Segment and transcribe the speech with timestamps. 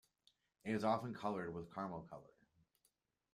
[0.65, 2.33] It is often colored with caramel color.